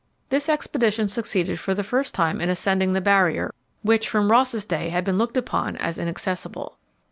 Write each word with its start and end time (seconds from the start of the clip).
This 0.29 0.49
expedition 0.49 1.07
succeeded 1.09 1.59
for 1.59 1.75
the 1.75 1.83
first 1.83 2.15
time 2.15 2.41
in 2.41 2.49
ascending 2.49 2.93
the 2.93 3.01
Barrier, 3.01 3.53
which 3.83 4.09
from 4.09 4.31
Ross's 4.31 4.65
day 4.65 4.89
had 4.89 5.05
been 5.05 5.19
looked 5.19 5.37
upon 5.37 5.75
as 5.77 5.99
inaccessible. 5.99 6.79